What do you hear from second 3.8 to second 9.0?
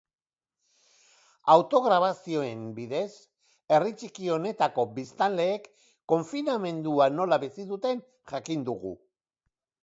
txiki honetako biztanleek konfinamendua nola bizi duten jakingo dugu.